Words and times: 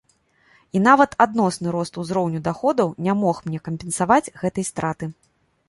І 0.77 0.79
нават 0.87 1.11
адносны 1.25 1.67
рост 1.75 1.99
узроўню 2.05 2.41
даходаў 2.49 2.87
не 3.09 3.13
мог 3.21 3.35
мне 3.51 3.59
кампенсаваць 3.71 4.21
гэтай 4.45 4.69
страты. 4.75 5.05